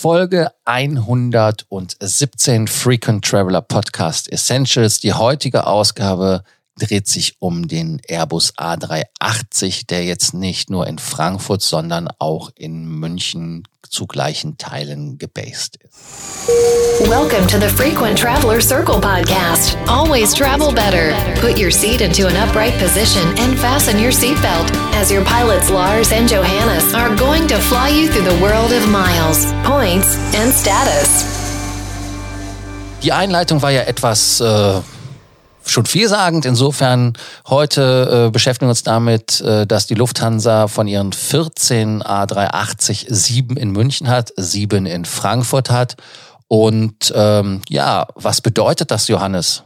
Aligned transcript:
Folge 0.00 0.50
117 0.64 2.68
Frequent 2.68 3.22
Traveler 3.22 3.60
Podcast 3.60 4.32
Essentials. 4.32 4.98
Die 4.98 5.12
heutige 5.12 5.66
Ausgabe 5.66 6.42
dreht 6.78 7.06
sich 7.06 7.36
um 7.38 7.68
den 7.68 8.00
Airbus 8.08 8.54
A380, 8.56 9.88
der 9.88 10.06
jetzt 10.06 10.32
nicht 10.32 10.70
nur 10.70 10.86
in 10.86 10.98
Frankfurt, 10.98 11.60
sondern 11.60 12.08
auch 12.18 12.50
in 12.54 12.86
München 12.86 13.68
zu 13.90 14.06
gleichen 14.06 14.56
Teilen 14.56 15.18
gebased 15.18 15.76
ist. 15.76 17.08
Welcome 17.08 17.46
to 17.48 17.58
the 17.58 17.68
Frequent 17.68 18.16
Traveler 18.16 18.60
Circle 18.60 19.00
podcast. 19.00 19.76
Always 19.88 20.32
travel 20.32 20.72
better. 20.72 21.12
Put 21.40 21.58
your 21.58 21.72
seat 21.72 22.00
into 22.00 22.26
an 22.26 22.36
upright 22.36 22.78
position 22.78 23.26
and 23.38 23.58
fasten 23.58 23.98
your 23.98 24.12
seatbelt 24.12 24.70
as 24.94 25.10
your 25.10 25.24
pilots 25.24 25.70
Lars 25.70 26.12
and 26.12 26.28
Johannes 26.28 26.94
are 26.94 27.14
going 27.16 27.48
to 27.48 27.58
fly 27.58 27.88
you 27.88 28.08
through 28.08 28.24
the 28.24 28.40
world 28.40 28.72
of 28.72 28.88
miles, 28.88 29.52
points 29.64 30.16
and 30.34 30.52
status. 30.52 31.24
Die 33.02 33.12
Einleitung 33.12 33.60
war 33.60 33.70
ja 33.70 33.82
etwas 33.82 34.40
äh, 34.40 34.80
schon 35.70 35.86
vielsagend. 35.86 36.44
Insofern 36.44 37.14
heute 37.48 38.26
äh, 38.26 38.30
beschäftigen 38.30 38.66
wir 38.66 38.70
uns 38.70 38.82
damit, 38.82 39.40
äh, 39.40 39.66
dass 39.66 39.86
die 39.86 39.94
Lufthansa 39.94 40.68
von 40.68 40.86
ihren 40.88 41.12
14 41.12 42.02
A380 42.02 43.06
sieben 43.08 43.56
in 43.56 43.70
München 43.70 44.08
hat, 44.08 44.32
sieben 44.36 44.86
in 44.86 45.04
Frankfurt 45.04 45.70
hat. 45.70 45.96
Und 46.48 47.12
ähm, 47.14 47.62
ja, 47.68 48.08
was 48.14 48.40
bedeutet 48.40 48.90
das, 48.90 49.08
Johannes? 49.08 49.62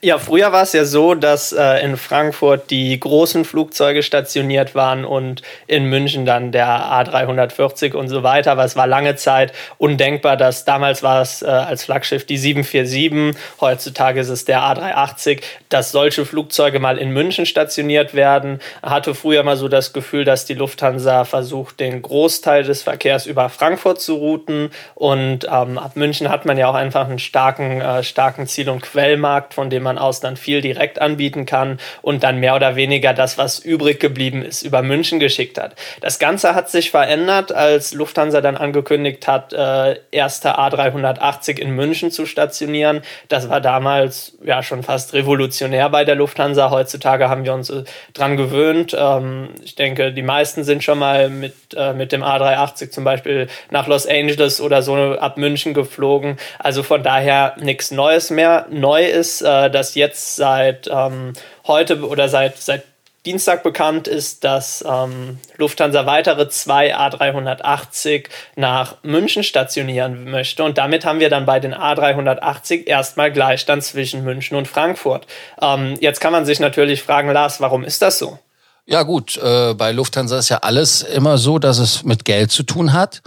Ja, 0.00 0.18
früher 0.18 0.52
war 0.52 0.62
es 0.62 0.72
ja 0.72 0.84
so, 0.84 1.14
dass 1.14 1.52
äh, 1.52 1.84
in 1.84 1.96
Frankfurt 1.96 2.70
die 2.70 2.98
großen 2.98 3.44
Flugzeuge 3.44 4.02
stationiert 4.02 4.74
waren 4.74 5.04
und 5.04 5.42
in 5.66 5.86
München 5.86 6.26
dann 6.26 6.52
der 6.52 6.66
A340 6.66 7.94
und 7.94 8.08
so 8.08 8.22
weiter. 8.22 8.52
Aber 8.52 8.64
es 8.64 8.76
war 8.76 8.86
lange 8.86 9.16
Zeit 9.16 9.52
undenkbar, 9.78 10.36
dass 10.36 10.64
damals 10.64 11.02
war 11.02 11.22
es 11.22 11.42
äh, 11.42 11.46
als 11.46 11.84
Flaggschiff 11.84 12.26
die 12.26 12.36
747, 12.36 13.40
heutzutage 13.60 14.20
ist 14.20 14.28
es 14.28 14.44
der 14.44 14.60
A380, 14.60 15.42
dass 15.68 15.92
solche 15.92 16.24
Flugzeuge 16.24 16.80
mal 16.80 16.98
in 16.98 17.10
München 17.10 17.46
stationiert 17.46 18.14
werden. 18.14 18.60
Hatte 18.82 19.14
früher 19.14 19.42
mal 19.42 19.56
so 19.56 19.68
das 19.68 19.92
Gefühl, 19.92 20.24
dass 20.24 20.44
die 20.44 20.54
Lufthansa 20.54 21.24
versucht, 21.24 21.80
den 21.80 22.02
Großteil 22.02 22.64
des 22.64 22.82
Verkehrs 22.82 23.26
über 23.26 23.48
Frankfurt 23.48 24.00
zu 24.00 24.14
routen. 24.16 24.70
Und 24.94 25.44
ähm, 25.44 25.78
ab 25.78 25.96
München 25.96 26.28
hat 26.28 26.44
man 26.44 26.58
ja 26.58 26.68
auch 26.68 26.74
einfach 26.74 27.08
einen 27.08 27.18
starken, 27.18 27.80
äh, 27.80 28.02
starken 28.02 28.46
Ziel- 28.46 28.68
und 28.68 28.82
Quellmarkt, 28.82 29.54
von 29.54 29.70
dem 29.74 29.82
man 29.82 29.98
aus 29.98 30.20
dann 30.20 30.36
viel 30.36 30.60
direkt 30.60 31.00
anbieten 31.00 31.46
kann 31.46 31.78
und 32.00 32.22
dann 32.22 32.38
mehr 32.38 32.54
oder 32.54 32.76
weniger 32.76 33.12
das, 33.12 33.36
was 33.38 33.58
übrig 33.58 34.00
geblieben 34.00 34.42
ist, 34.42 34.62
über 34.62 34.82
München 34.82 35.18
geschickt 35.18 35.58
hat. 35.58 35.74
Das 36.00 36.18
Ganze 36.18 36.54
hat 36.54 36.70
sich 36.70 36.90
verändert, 36.90 37.52
als 37.52 37.92
Lufthansa 37.92 38.40
dann 38.40 38.56
angekündigt 38.56 39.26
hat, 39.26 39.52
äh, 39.52 39.96
erste 40.10 40.58
A380 40.58 41.58
in 41.58 41.70
München 41.70 42.10
zu 42.10 42.26
stationieren. 42.26 43.02
Das 43.28 43.48
war 43.48 43.60
damals 43.60 44.38
ja 44.44 44.62
schon 44.62 44.82
fast 44.82 45.12
revolutionär 45.12 45.90
bei 45.90 46.04
der 46.04 46.14
Lufthansa. 46.14 46.70
Heutzutage 46.70 47.28
haben 47.28 47.44
wir 47.44 47.52
uns 47.52 47.70
äh, 47.70 47.84
dran 48.12 48.36
gewöhnt. 48.36 48.96
Ähm, 48.98 49.50
ich 49.62 49.74
denke, 49.74 50.12
die 50.12 50.22
meisten 50.22 50.64
sind 50.64 50.84
schon 50.84 50.98
mal 50.98 51.28
mit, 51.28 51.54
äh, 51.76 51.92
mit 51.92 52.12
dem 52.12 52.22
A380 52.22 52.90
zum 52.90 53.04
Beispiel 53.04 53.48
nach 53.70 53.86
Los 53.86 54.06
Angeles 54.06 54.60
oder 54.60 54.82
so 54.82 54.94
ab 54.94 55.36
München 55.36 55.74
geflogen. 55.74 56.36
Also 56.58 56.82
von 56.82 57.02
daher 57.02 57.56
nichts 57.60 57.90
Neues 57.90 58.30
mehr. 58.30 58.66
Neu 58.70 59.04
ist, 59.04 59.42
äh, 59.42 59.63
dass 59.70 59.94
jetzt 59.94 60.36
seit 60.36 60.88
ähm, 60.88 61.32
heute 61.66 62.06
oder 62.06 62.28
seit, 62.28 62.58
seit 62.58 62.84
Dienstag 63.26 63.62
bekannt 63.62 64.06
ist, 64.06 64.44
dass 64.44 64.84
ähm, 64.86 65.38
Lufthansa 65.56 66.04
weitere 66.04 66.48
zwei 66.50 66.94
A380 66.94 68.26
nach 68.54 68.96
München 69.02 69.42
stationieren 69.42 70.30
möchte. 70.30 70.62
Und 70.62 70.76
damit 70.76 71.06
haben 71.06 71.20
wir 71.20 71.30
dann 71.30 71.46
bei 71.46 71.58
den 71.58 71.74
A380 71.74 72.86
erstmal 72.86 73.32
Gleichstand 73.32 73.82
zwischen 73.82 74.24
München 74.24 74.58
und 74.58 74.68
Frankfurt. 74.68 75.26
Ähm, 75.60 75.96
jetzt 76.00 76.20
kann 76.20 76.32
man 76.32 76.44
sich 76.44 76.60
natürlich 76.60 77.02
fragen, 77.02 77.30
Lars, 77.30 77.62
warum 77.62 77.84
ist 77.84 78.02
das 78.02 78.18
so? 78.18 78.38
Ja 78.84 79.02
gut, 79.02 79.38
äh, 79.38 79.72
bei 79.72 79.92
Lufthansa 79.92 80.38
ist 80.38 80.50
ja 80.50 80.58
alles 80.58 81.00
immer 81.00 81.38
so, 81.38 81.58
dass 81.58 81.78
es 81.78 82.04
mit 82.04 82.26
Geld 82.26 82.50
zu 82.50 82.62
tun 82.62 82.92
hat. 82.92 83.22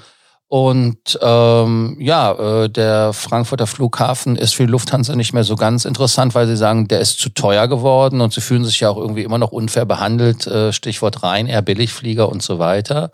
Und 0.49 1.19
ähm, 1.21 1.97
ja, 1.99 2.31
äh, 2.31 2.69
der 2.69 3.11
Frankfurter 3.11 3.67
Flughafen 3.67 4.37
ist 4.37 4.55
für 4.55 4.65
die 4.65 4.71
Lufthansa 4.71 5.13
nicht 5.15 5.33
mehr 5.33 5.43
so 5.43 5.55
ganz 5.55 5.83
interessant, 5.83 6.35
weil 6.35 6.47
sie 6.47 6.55
sagen, 6.55 6.87
der 6.87 7.01
ist 7.01 7.19
zu 7.19 7.29
teuer 7.29 7.67
geworden 7.67 8.21
und 8.21 8.33
sie 8.33 8.39
fühlen 8.39 8.63
sich 8.63 8.79
ja 8.79 8.89
auch 8.89 8.97
irgendwie 8.97 9.23
immer 9.23 9.39
noch 9.39 9.51
unfair 9.51 9.85
behandelt. 9.85 10.47
Äh, 10.47 10.71
Stichwort 10.71 11.21
Ryanair, 11.21 11.61
Billigflieger 11.61 12.29
und 12.29 12.41
so 12.41 12.59
weiter. 12.59 13.11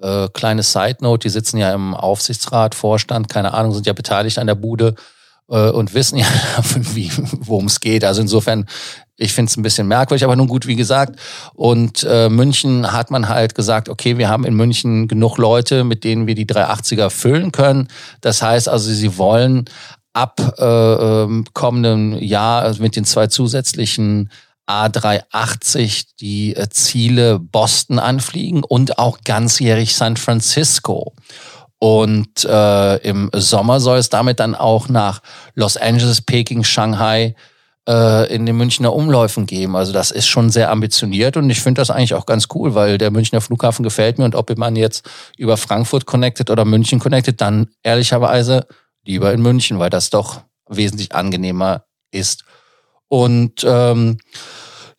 Äh, 0.00 0.28
kleine 0.32 0.64
Side 0.64 0.96
Note, 1.00 1.28
die 1.28 1.30
sitzen 1.30 1.58
ja 1.58 1.72
im 1.72 1.94
Aufsichtsrat, 1.94 2.74
Vorstand, 2.74 3.28
keine 3.28 3.54
Ahnung, 3.54 3.72
sind 3.72 3.86
ja 3.86 3.92
beteiligt 3.92 4.38
an 4.40 4.48
der 4.48 4.56
Bude 4.56 4.96
äh, 5.48 5.70
und 5.70 5.94
wissen 5.94 6.18
ja, 6.18 6.26
worum 7.38 7.66
es 7.66 7.78
geht. 7.78 8.04
Also 8.04 8.20
insofern 8.20 8.66
ich 9.16 9.32
finde 9.32 9.50
es 9.50 9.56
ein 9.56 9.62
bisschen 9.62 9.86
merkwürdig, 9.86 10.24
aber 10.24 10.36
nun 10.36 10.48
gut, 10.48 10.66
wie 10.66 10.76
gesagt. 10.76 11.18
Und 11.54 12.04
äh, 12.08 12.28
München 12.28 12.92
hat 12.92 13.10
man 13.10 13.28
halt 13.28 13.54
gesagt, 13.54 13.88
okay, 13.88 14.18
wir 14.18 14.28
haben 14.28 14.44
in 14.44 14.54
München 14.54 15.06
genug 15.06 15.38
Leute, 15.38 15.84
mit 15.84 16.04
denen 16.04 16.26
wir 16.26 16.34
die 16.34 16.46
380er 16.46 17.10
füllen 17.10 17.52
können. 17.52 17.88
Das 18.20 18.42
heißt 18.42 18.68
also, 18.68 18.92
sie 18.92 19.16
wollen 19.16 19.66
ab 20.12 20.40
äh, 20.58 20.64
ähm, 20.64 21.44
kommenden 21.52 22.18
Jahr 22.22 22.62
also 22.62 22.82
mit 22.82 22.96
den 22.96 23.04
zwei 23.04 23.26
zusätzlichen 23.26 24.30
A380 24.68 26.06
die 26.20 26.56
äh, 26.56 26.68
Ziele 26.70 27.38
Boston 27.38 27.98
anfliegen 27.98 28.64
und 28.64 28.98
auch 28.98 29.18
ganzjährig 29.24 29.94
San 29.94 30.16
Francisco. 30.16 31.14
Und 31.78 32.44
äh, 32.44 32.96
im 32.98 33.30
Sommer 33.34 33.78
soll 33.78 33.98
es 33.98 34.08
damit 34.08 34.40
dann 34.40 34.54
auch 34.54 34.88
nach 34.88 35.20
Los 35.54 35.76
Angeles, 35.76 36.22
Peking, 36.22 36.64
Shanghai, 36.64 37.34
äh, 37.88 38.32
in 38.34 38.46
den 38.46 38.56
Münchner 38.56 38.94
Umläufen 38.94 39.46
geben. 39.46 39.76
Also 39.76 39.92
das 39.92 40.10
ist 40.10 40.26
schon 40.26 40.50
sehr 40.50 40.70
ambitioniert 40.70 41.36
und 41.36 41.48
ich 41.50 41.60
finde 41.60 41.80
das 41.80 41.90
eigentlich 41.90 42.14
auch 42.14 42.26
ganz 42.26 42.48
cool, 42.54 42.74
weil 42.74 42.98
der 42.98 43.10
Münchner 43.10 43.40
Flughafen 43.40 43.82
gefällt 43.82 44.18
mir 44.18 44.24
und 44.24 44.34
ob 44.34 44.56
man 44.56 44.76
jetzt 44.76 45.08
über 45.36 45.56
Frankfurt 45.56 46.06
connected 46.06 46.50
oder 46.50 46.64
München 46.64 46.98
connected, 46.98 47.40
dann 47.40 47.68
ehrlicherweise 47.82 48.66
lieber 49.04 49.32
in 49.32 49.42
München, 49.42 49.78
weil 49.78 49.90
das 49.90 50.10
doch 50.10 50.42
wesentlich 50.68 51.14
angenehmer 51.14 51.84
ist. 52.10 52.44
Und 53.08 53.64
ähm, 53.64 54.18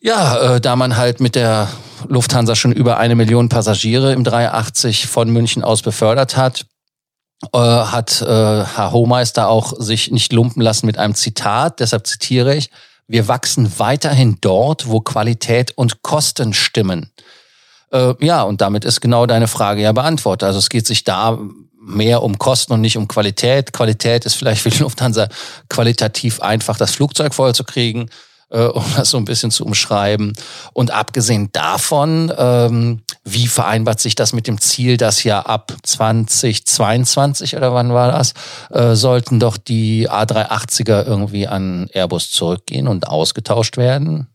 ja, 0.00 0.56
äh, 0.56 0.60
da 0.60 0.76
man 0.76 0.96
halt 0.96 1.20
mit 1.20 1.34
der 1.34 1.68
Lufthansa 2.08 2.54
schon 2.54 2.72
über 2.72 2.98
eine 2.98 3.14
Million 3.14 3.48
Passagiere 3.48 4.12
im 4.12 4.22
380 4.22 5.06
von 5.06 5.30
München 5.30 5.64
aus 5.64 5.82
befördert 5.82 6.36
hat, 6.36 6.66
äh, 7.52 7.58
hat 7.58 8.22
äh, 8.22 8.26
Herr 8.26 8.92
Hohmeister 8.92 9.48
auch 9.48 9.74
sich 9.78 10.10
nicht 10.10 10.32
lumpen 10.32 10.62
lassen 10.62 10.86
mit 10.86 10.98
einem 10.98 11.14
Zitat. 11.14 11.80
Deshalb 11.80 12.06
zitiere 12.06 12.54
ich, 12.54 12.70
wir 13.08 13.28
wachsen 13.28 13.78
weiterhin 13.78 14.38
dort, 14.40 14.88
wo 14.88 15.00
Qualität 15.00 15.72
und 15.76 16.02
Kosten 16.02 16.52
stimmen. 16.52 17.10
Äh, 17.92 18.14
ja, 18.20 18.42
und 18.42 18.60
damit 18.60 18.84
ist 18.84 19.00
genau 19.00 19.26
deine 19.26 19.48
Frage 19.48 19.82
ja 19.82 19.92
beantwortet. 19.92 20.46
Also 20.46 20.58
es 20.58 20.68
geht 20.68 20.86
sich 20.86 21.04
da 21.04 21.38
mehr 21.78 22.22
um 22.22 22.38
Kosten 22.38 22.72
und 22.72 22.80
nicht 22.80 22.96
um 22.96 23.06
Qualität. 23.06 23.72
Qualität 23.72 24.24
ist 24.24 24.34
vielleicht 24.34 24.62
für 24.62 24.70
die 24.70 24.78
Lufthansa 24.78 25.28
qualitativ 25.68 26.40
einfach, 26.40 26.76
das 26.76 26.92
Flugzeug 26.92 27.34
voll 27.34 27.54
zu 27.54 27.64
kriegen 27.64 28.10
äh, 28.50 28.64
um 28.64 28.84
das 28.96 29.10
so 29.10 29.18
ein 29.18 29.24
bisschen 29.24 29.50
zu 29.50 29.64
umschreiben. 29.64 30.32
Und 30.72 30.90
abgesehen 30.90 31.50
davon, 31.52 32.32
ähm, 32.36 33.02
wie 33.26 33.48
vereinbart 33.48 33.98
sich 34.00 34.14
das 34.14 34.32
mit 34.32 34.46
dem 34.46 34.60
Ziel, 34.60 34.96
dass 34.96 35.24
ja 35.24 35.40
ab 35.40 35.72
2022 35.82 37.56
oder 37.56 37.74
wann 37.74 37.92
war 37.92 38.12
das, 38.12 38.34
äh, 38.70 38.94
sollten 38.94 39.40
doch 39.40 39.56
die 39.56 40.08
A380er 40.08 41.04
irgendwie 41.04 41.48
an 41.48 41.88
Airbus 41.92 42.30
zurückgehen 42.30 42.86
und 42.86 43.08
ausgetauscht 43.08 43.76
werden? 43.76 44.28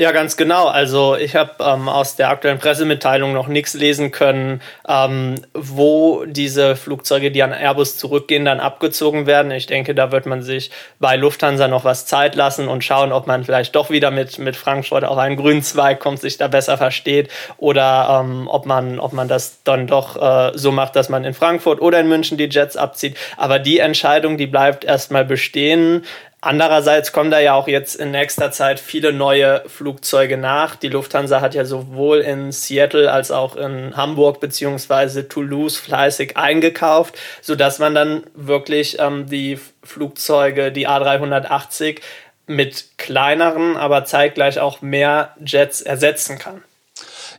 Ja, 0.00 0.12
ganz 0.12 0.38
genau. 0.38 0.66
Also 0.66 1.14
ich 1.14 1.36
habe 1.36 1.56
ähm, 1.60 1.86
aus 1.86 2.16
der 2.16 2.30
aktuellen 2.30 2.58
Pressemitteilung 2.58 3.34
noch 3.34 3.48
nichts 3.48 3.74
lesen 3.74 4.10
können, 4.10 4.62
ähm, 4.88 5.42
wo 5.52 6.24
diese 6.24 6.74
Flugzeuge, 6.74 7.30
die 7.30 7.42
an 7.42 7.52
Airbus 7.52 7.98
zurückgehen, 7.98 8.46
dann 8.46 8.60
abgezogen 8.60 9.26
werden. 9.26 9.52
Ich 9.52 9.66
denke, 9.66 9.94
da 9.94 10.10
wird 10.10 10.24
man 10.24 10.40
sich 10.40 10.70
bei 11.00 11.16
Lufthansa 11.16 11.68
noch 11.68 11.84
was 11.84 12.06
Zeit 12.06 12.34
lassen 12.34 12.66
und 12.66 12.82
schauen, 12.82 13.12
ob 13.12 13.26
man 13.26 13.44
vielleicht 13.44 13.76
doch 13.76 13.90
wieder 13.90 14.10
mit, 14.10 14.38
mit 14.38 14.56
Frankfurt 14.56 15.04
auf 15.04 15.18
einen 15.18 15.36
grünen 15.36 15.62
Zweig 15.62 16.00
kommt, 16.00 16.18
sich 16.18 16.38
da 16.38 16.48
besser 16.48 16.78
versteht 16.78 17.28
oder 17.58 18.22
ähm, 18.22 18.48
ob, 18.48 18.64
man, 18.64 19.00
ob 19.00 19.12
man 19.12 19.28
das 19.28 19.62
dann 19.64 19.86
doch 19.86 20.16
äh, 20.16 20.56
so 20.56 20.72
macht, 20.72 20.96
dass 20.96 21.10
man 21.10 21.24
in 21.24 21.34
Frankfurt 21.34 21.82
oder 21.82 22.00
in 22.00 22.08
München 22.08 22.38
die 22.38 22.48
Jets 22.48 22.78
abzieht. 22.78 23.18
Aber 23.36 23.58
die 23.58 23.80
Entscheidung, 23.80 24.38
die 24.38 24.46
bleibt 24.46 24.82
erstmal 24.82 25.26
bestehen. 25.26 26.06
Andererseits 26.42 27.12
kommen 27.12 27.30
da 27.30 27.38
ja 27.38 27.52
auch 27.52 27.68
jetzt 27.68 27.96
in 27.96 28.12
nächster 28.12 28.50
Zeit 28.50 28.80
viele 28.80 29.12
neue 29.12 29.62
Flugzeuge 29.66 30.38
nach. 30.38 30.74
Die 30.74 30.88
Lufthansa 30.88 31.42
hat 31.42 31.54
ja 31.54 31.66
sowohl 31.66 32.20
in 32.20 32.50
Seattle 32.50 33.12
als 33.12 33.30
auch 33.30 33.56
in 33.56 33.94
Hamburg 33.94 34.40
beziehungsweise 34.40 35.28
Toulouse 35.28 35.76
fleißig 35.76 36.38
eingekauft, 36.38 37.18
sodass 37.42 37.78
man 37.78 37.94
dann 37.94 38.24
wirklich 38.34 38.98
ähm, 38.98 39.28
die 39.28 39.58
Flugzeuge, 39.82 40.72
die 40.72 40.88
A380, 40.88 42.00
mit 42.46 42.98
kleineren, 42.98 43.76
aber 43.76 44.04
zeitgleich 44.06 44.58
auch 44.58 44.82
mehr 44.82 45.34
Jets 45.44 45.82
ersetzen 45.82 46.38
kann. 46.38 46.64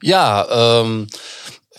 Ja, 0.01 0.81
ähm, 0.81 1.07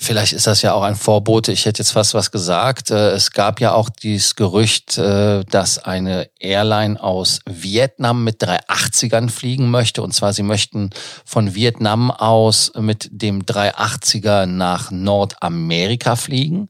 Vielleicht 0.02 0.32
ist 0.32 0.48
das 0.48 0.62
ja 0.62 0.72
auch 0.72 0.82
ein 0.82 0.96
Vorbote. 0.96 1.52
Ich 1.52 1.64
hätte 1.64 1.78
jetzt 1.78 1.92
fast 1.92 2.12
was 2.12 2.32
gesagt. 2.32 2.90
Äh, 2.90 3.10
es 3.10 3.30
gab 3.30 3.60
ja 3.60 3.72
auch 3.72 3.88
dieses 3.88 4.34
Gerücht, 4.34 4.98
äh, 4.98 5.44
dass 5.44 5.78
eine 5.78 6.28
Airline 6.40 7.00
aus 7.00 7.38
Vietnam 7.48 8.24
mit 8.24 8.42
380ern 8.42 9.30
fliegen 9.30 9.70
möchte. 9.70 10.02
Und 10.02 10.12
zwar, 10.12 10.32
sie 10.32 10.42
möchten 10.42 10.90
von 11.24 11.54
Vietnam 11.54 12.10
aus 12.10 12.72
mit 12.76 13.10
dem 13.12 13.44
380er 13.44 14.46
nach 14.46 14.90
Nordamerika 14.90 16.16
fliegen. 16.16 16.68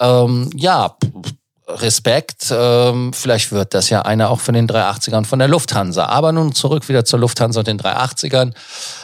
Ähm, 0.00 0.48
ja, 0.56 0.96
Respekt. 1.74 2.52
Ähm, 2.56 3.12
vielleicht 3.12 3.52
wird 3.52 3.74
das 3.74 3.90
ja 3.90 4.02
einer 4.02 4.30
auch 4.30 4.40
von 4.40 4.54
den 4.54 4.68
380ern 4.68 5.24
von 5.24 5.38
der 5.38 5.48
Lufthansa. 5.48 6.06
Aber 6.06 6.32
nun 6.32 6.54
zurück 6.54 6.88
wieder 6.88 7.04
zur 7.04 7.18
Lufthansa 7.18 7.60
und 7.60 7.66
den 7.66 7.78
380ern, 7.78 8.52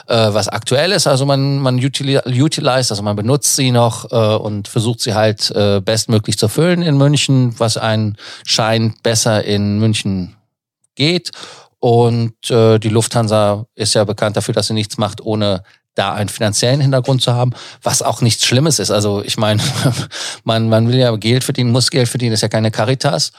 äh, 0.06 0.34
was 0.34 0.48
aktuell 0.48 0.92
ist. 0.92 1.06
Also 1.06 1.26
man, 1.26 1.58
man 1.58 1.78
utilized, 1.78 2.90
also 2.90 3.02
man 3.02 3.16
benutzt 3.16 3.56
sie 3.56 3.70
noch 3.70 4.10
äh, 4.10 4.36
und 4.36 4.68
versucht 4.68 5.00
sie 5.00 5.14
halt 5.14 5.50
äh, 5.50 5.80
bestmöglich 5.80 6.38
zu 6.38 6.48
füllen 6.48 6.82
in 6.82 6.96
München, 6.96 7.54
was 7.58 7.76
einen 7.76 8.16
scheint 8.44 9.02
besser 9.02 9.44
in 9.44 9.78
München 9.78 10.36
geht. 10.94 11.30
Und 11.80 12.50
äh, 12.50 12.78
die 12.78 12.90
Lufthansa 12.90 13.64
ist 13.74 13.94
ja 13.94 14.04
bekannt 14.04 14.36
dafür, 14.36 14.52
dass 14.52 14.66
sie 14.66 14.74
nichts 14.74 14.98
macht, 14.98 15.22
ohne 15.22 15.62
da 15.94 16.12
einen 16.12 16.28
finanziellen 16.28 16.80
Hintergrund 16.80 17.22
zu 17.22 17.34
haben, 17.34 17.52
was 17.82 18.02
auch 18.02 18.20
nichts 18.20 18.44
Schlimmes 18.44 18.78
ist. 18.78 18.90
Also 18.90 19.22
ich 19.24 19.36
meine, 19.36 19.62
man, 20.44 20.68
man 20.68 20.88
will 20.88 20.98
ja 20.98 21.14
Geld 21.16 21.44
verdienen, 21.44 21.72
muss 21.72 21.90
Geld 21.90 22.08
verdienen, 22.08 22.32
ist 22.32 22.42
ja 22.42 22.48
keine 22.48 22.70
Caritas. 22.70 23.32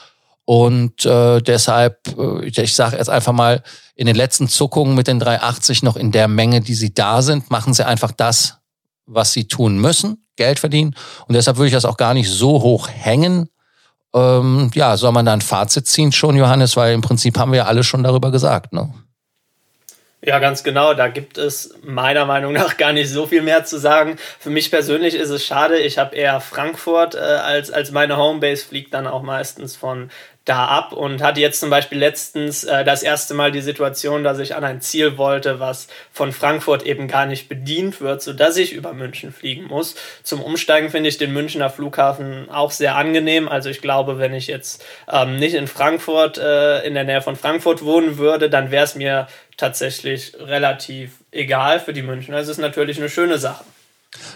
Und 0.44 1.04
äh, 1.06 1.40
deshalb, 1.40 2.00
äh, 2.18 2.46
ich 2.46 2.74
sage 2.74 2.96
jetzt 2.96 3.10
einfach 3.10 3.32
mal, 3.32 3.62
in 3.94 4.06
den 4.06 4.16
letzten 4.16 4.48
Zuckungen 4.48 4.94
mit 4.94 5.06
den 5.06 5.20
380 5.20 5.82
noch 5.82 5.96
in 5.96 6.12
der 6.12 6.28
Menge, 6.28 6.60
die 6.60 6.74
sie 6.74 6.92
da 6.92 7.22
sind, 7.22 7.50
machen 7.50 7.74
sie 7.74 7.86
einfach 7.86 8.12
das, 8.12 8.58
was 9.06 9.32
sie 9.32 9.46
tun 9.46 9.78
müssen, 9.78 10.24
Geld 10.36 10.58
verdienen. 10.58 10.94
Und 11.26 11.34
deshalb 11.34 11.56
würde 11.56 11.68
ich 11.68 11.74
das 11.74 11.84
auch 11.84 11.96
gar 11.96 12.14
nicht 12.14 12.28
so 12.28 12.62
hoch 12.62 12.88
hängen. 12.88 13.48
Ähm, 14.14 14.70
ja, 14.74 14.96
soll 14.96 15.12
man 15.12 15.26
da 15.26 15.32
ein 15.32 15.40
Fazit 15.40 15.86
ziehen 15.86 16.12
schon, 16.12 16.36
Johannes, 16.36 16.76
weil 16.76 16.94
im 16.94 17.00
Prinzip 17.00 17.38
haben 17.38 17.52
wir 17.52 17.58
ja 17.58 17.66
alle 17.66 17.84
schon 17.84 18.02
darüber 18.02 18.30
gesagt. 18.30 18.72
Ne? 18.72 18.92
Ja, 20.24 20.38
ganz 20.38 20.62
genau. 20.62 20.94
Da 20.94 21.08
gibt 21.08 21.36
es 21.36 21.74
meiner 21.82 22.24
Meinung 22.26 22.52
nach 22.52 22.76
gar 22.76 22.92
nicht 22.92 23.10
so 23.10 23.26
viel 23.26 23.42
mehr 23.42 23.64
zu 23.64 23.78
sagen. 23.78 24.16
Für 24.38 24.50
mich 24.50 24.70
persönlich 24.70 25.14
ist 25.16 25.30
es 25.30 25.44
schade. 25.44 25.78
Ich 25.78 25.98
habe 25.98 26.14
eher 26.14 26.40
Frankfurt 26.40 27.16
äh, 27.16 27.18
als, 27.18 27.72
als 27.72 27.90
meine 27.90 28.16
Homebase, 28.16 28.64
fliegt 28.64 28.94
dann 28.94 29.08
auch 29.08 29.22
meistens 29.22 29.74
von 29.74 30.10
da 30.44 30.66
ab 30.66 30.92
und 30.92 31.22
hatte 31.22 31.40
jetzt 31.40 31.60
zum 31.60 31.70
Beispiel 31.70 31.98
letztens 31.98 32.64
äh, 32.64 32.84
das 32.84 33.04
erste 33.04 33.32
Mal 33.34 33.52
die 33.52 33.60
Situation, 33.60 34.24
dass 34.24 34.40
ich 34.40 34.56
an 34.56 34.64
ein 34.64 34.80
Ziel 34.80 35.16
wollte, 35.16 35.60
was 35.60 35.86
von 36.12 36.32
Frankfurt 36.32 36.84
eben 36.84 37.06
gar 37.06 37.26
nicht 37.26 37.48
bedient 37.48 38.00
wird, 38.00 38.22
sodass 38.22 38.56
ich 38.56 38.72
über 38.72 38.92
München 38.92 39.32
fliegen 39.32 39.66
muss. 39.66 39.94
Zum 40.24 40.42
Umsteigen 40.42 40.90
finde 40.90 41.08
ich 41.08 41.18
den 41.18 41.32
Münchner 41.32 41.70
Flughafen 41.70 42.50
auch 42.50 42.72
sehr 42.72 42.96
angenehm. 42.96 43.48
Also 43.48 43.70
ich 43.70 43.80
glaube, 43.80 44.18
wenn 44.18 44.34
ich 44.34 44.48
jetzt 44.48 44.84
ähm, 45.10 45.36
nicht 45.36 45.54
in 45.54 45.68
Frankfurt, 45.68 46.38
äh, 46.38 46.84
in 46.84 46.94
der 46.94 47.04
Nähe 47.04 47.22
von 47.22 47.36
Frankfurt 47.36 47.84
wohnen 47.84 48.18
würde, 48.18 48.50
dann 48.50 48.72
wäre 48.72 48.84
es 48.84 48.96
mir 48.96 49.28
tatsächlich 49.56 50.34
relativ 50.40 51.12
egal 51.30 51.78
für 51.78 51.92
die 51.92 52.02
Münchner. 52.02 52.38
Es 52.38 52.48
ist 52.48 52.58
natürlich 52.58 52.98
eine 52.98 53.08
schöne 53.08 53.38
Sache. 53.38 53.64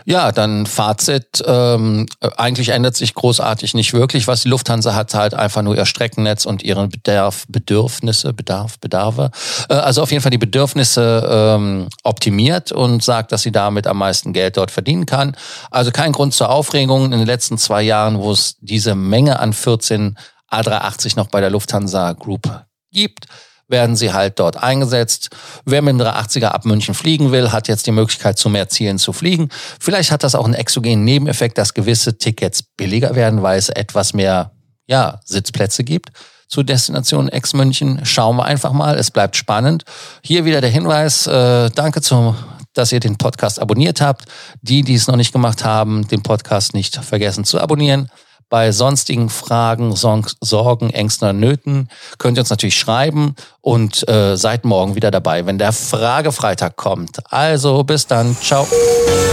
Ja, 0.04 0.32
dann 0.32 0.66
Fazit. 0.66 1.42
Ähm, 1.46 2.06
eigentlich 2.36 2.70
ändert 2.70 2.96
sich 2.96 3.14
großartig 3.14 3.74
nicht 3.74 3.92
wirklich. 3.92 4.26
Was 4.26 4.42
die 4.42 4.48
Lufthansa 4.48 4.94
hat, 4.94 5.14
halt 5.14 5.34
einfach 5.34 5.62
nur 5.62 5.76
ihr 5.76 5.86
Streckennetz 5.86 6.46
und 6.46 6.62
ihre 6.62 6.88
Bedarf, 6.88 7.44
Bedürfnisse, 7.48 8.32
Bedarf, 8.32 8.78
Bedarfe. 8.78 9.30
Äh, 9.68 9.74
also 9.74 10.02
auf 10.02 10.10
jeden 10.10 10.22
Fall 10.22 10.30
die 10.30 10.38
Bedürfnisse 10.38 11.26
ähm, 11.28 11.88
optimiert 12.04 12.72
und 12.72 13.02
sagt, 13.02 13.32
dass 13.32 13.42
sie 13.42 13.52
damit 13.52 13.86
am 13.86 13.98
meisten 13.98 14.32
Geld 14.32 14.56
dort 14.56 14.70
verdienen 14.70 15.06
kann. 15.06 15.36
Also 15.70 15.90
kein 15.90 16.12
Grund 16.12 16.34
zur 16.34 16.50
Aufregung. 16.50 17.06
In 17.06 17.10
den 17.12 17.26
letzten 17.26 17.58
zwei 17.58 17.82
Jahren, 17.82 18.18
wo 18.18 18.32
es 18.32 18.56
diese 18.60 18.94
Menge 18.94 19.38
an 19.40 19.52
14 19.52 20.16
A380 20.50 21.16
noch 21.16 21.28
bei 21.28 21.40
der 21.40 21.50
Lufthansa 21.50 22.12
Group 22.12 22.64
gibt, 22.92 23.26
werden 23.68 23.96
sie 23.96 24.12
halt 24.12 24.38
dort 24.38 24.62
eingesetzt. 24.62 25.30
Wer 25.64 25.82
mit 25.82 25.94
einem 25.94 26.00
380er 26.00 26.46
ab 26.46 26.64
München 26.64 26.94
fliegen 26.94 27.32
will, 27.32 27.52
hat 27.52 27.68
jetzt 27.68 27.86
die 27.86 27.92
Möglichkeit, 27.92 28.38
zu 28.38 28.48
mehr 28.48 28.68
Zielen 28.68 28.98
zu 28.98 29.12
fliegen. 29.12 29.48
Vielleicht 29.80 30.10
hat 30.10 30.22
das 30.22 30.34
auch 30.34 30.44
einen 30.44 30.54
exogenen 30.54 31.04
Nebeneffekt, 31.04 31.58
dass 31.58 31.74
gewisse 31.74 32.18
Tickets 32.18 32.62
billiger 32.62 33.14
werden, 33.14 33.42
weil 33.42 33.58
es 33.58 33.68
etwas 33.68 34.12
mehr 34.12 34.52
ja, 34.86 35.20
Sitzplätze 35.24 35.84
gibt 35.84 36.10
zu 36.48 36.62
Destination 36.62 37.28
Ex 37.28 37.54
München. 37.54 38.04
Schauen 38.04 38.36
wir 38.36 38.44
einfach 38.44 38.72
mal. 38.72 38.96
Es 38.96 39.10
bleibt 39.10 39.36
spannend. 39.36 39.84
Hier 40.22 40.44
wieder 40.44 40.60
der 40.60 40.70
Hinweis. 40.70 41.26
Äh, 41.26 41.70
danke 41.70 42.02
zum 42.02 42.36
dass 42.76 42.92
ihr 42.92 43.00
den 43.00 43.16
Podcast 43.16 43.60
abonniert 43.60 44.00
habt. 44.00 44.26
Die, 44.62 44.82
die 44.82 44.94
es 44.94 45.06
noch 45.06 45.16
nicht 45.16 45.32
gemacht 45.32 45.64
haben, 45.64 46.06
den 46.08 46.22
Podcast 46.22 46.74
nicht 46.74 46.96
vergessen 46.96 47.44
zu 47.44 47.60
abonnieren. 47.60 48.10
Bei 48.48 48.70
sonstigen 48.70 49.28
Fragen, 49.28 49.96
Sorgen, 49.96 50.90
Ängsten 50.90 51.28
oder 51.28 51.32
Nöten 51.32 51.88
könnt 52.18 52.38
ihr 52.38 52.42
uns 52.42 52.50
natürlich 52.50 52.78
schreiben 52.78 53.34
und 53.60 54.08
äh, 54.08 54.36
seid 54.36 54.64
morgen 54.64 54.94
wieder 54.94 55.10
dabei, 55.10 55.44
wenn 55.46 55.58
der 55.58 55.72
Fragefreitag 55.72 56.76
kommt. 56.76 57.18
Also 57.32 57.82
bis 57.82 58.06
dann. 58.06 58.36
Ciao. 58.40 58.64